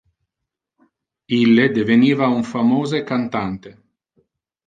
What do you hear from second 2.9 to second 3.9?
cantante.